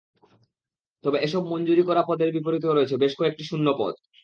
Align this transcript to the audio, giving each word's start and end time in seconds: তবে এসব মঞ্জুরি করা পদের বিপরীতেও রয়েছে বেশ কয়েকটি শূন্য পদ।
তবে 1.03 1.17
এসব 1.19 1.41
মঞ্জুরি 1.51 1.83
করা 1.85 2.01
পদের 2.09 2.29
বিপরীতেও 2.35 2.75
রয়েছে 2.75 2.95
বেশ 2.97 3.13
কয়েকটি 3.19 3.43
শূন্য 3.49 3.67
পদ। 3.79 3.93